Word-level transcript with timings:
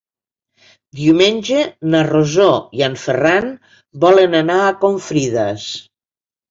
Diumenge 1.01 1.59
na 1.93 2.01
Rosó 2.09 2.49
i 2.81 2.85
en 2.89 2.99
Ferran 3.05 3.55
volen 4.07 4.39
anar 4.45 4.61
a 4.73 4.77
Confrides. 4.85 5.73